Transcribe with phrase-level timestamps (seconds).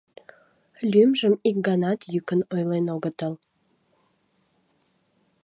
[0.91, 3.33] Лӱмжым ик ганат йӱкын ойлен огытыл.